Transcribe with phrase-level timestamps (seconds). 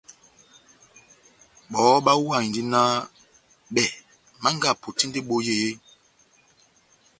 [1.71, 2.93] Bɔhɔ bahuwahindi nah
[3.73, 3.87] bɛh
[4.41, 5.77] Manga apotindi ebohi eeeh?